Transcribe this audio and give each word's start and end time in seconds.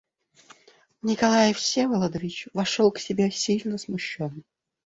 Николай 1.03 1.53
Всеволодович 1.53 2.47
вошел 2.55 2.91
к 2.91 2.97
себе 2.97 3.29
сильно 3.29 3.77
смущенный. 3.77 4.41